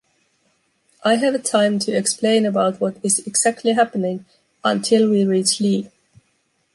I 1.05 1.17
have 1.17 1.35
a 1.35 1.37
time 1.37 1.77
to 1.77 1.91
explain 1.95 2.47
about 2.47 2.81
what 2.81 2.97
is 3.03 3.19
exactly 3.27 3.73
happening 3.73 4.25
until 4.63 5.07
we 5.11 5.25
reach 5.25 5.59
Li. 5.59 5.91